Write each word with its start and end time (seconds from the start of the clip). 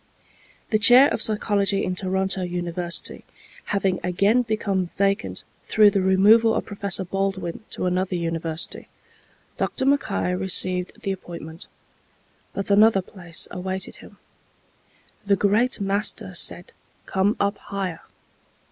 The 0.71 0.79
chair 0.79 1.09
of 1.09 1.21
Psychology 1.21 1.83
in 1.83 1.93
Toronto 1.93 2.41
University, 2.41 3.23
having 3.65 3.99
again 4.03 4.41
become 4.41 4.89
vacant 4.97 5.43
through 5.65 5.91
the 5.91 6.01
removal 6.01 6.55
of 6.55 6.65
Professor 6.65 7.05
Baldwin 7.05 7.59
to 7.69 7.85
another 7.85 8.15
university, 8.15 8.87
Dr. 9.57 9.85
Mackay 9.85 10.33
received 10.33 10.99
the 11.03 11.11
appointment. 11.11 11.67
But 12.51 12.71
another 12.71 13.03
place 13.03 13.47
awaited 13.51 13.97
him. 13.97 14.17
The 15.23 15.35
Great 15.35 15.79
Master 15.79 16.33
said, 16.33 16.73
"Come 17.05 17.37
up 17.39 17.59
higher." 17.59 18.01